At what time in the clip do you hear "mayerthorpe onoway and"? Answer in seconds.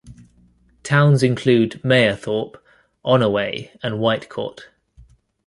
1.83-3.99